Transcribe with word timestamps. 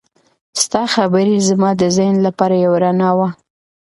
ستا 0.63 0.83
خبرې 0.95 1.35
زما 1.49 1.69
د 1.81 1.83
ذهن 1.95 2.15
لپاره 2.27 2.55
یو 2.65 2.73
رڼا 2.83 3.09
وه. 3.17 3.29